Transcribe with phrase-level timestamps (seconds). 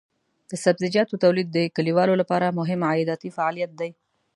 [0.49, 3.89] د سبزیجاتو تولید د کليوالو لپاره مهم عایداتي فعالیت دی.